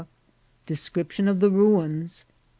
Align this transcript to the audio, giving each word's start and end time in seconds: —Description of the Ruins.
—Description 0.65 1.27
of 1.27 1.41
the 1.41 1.51
Ruins. 1.51 2.25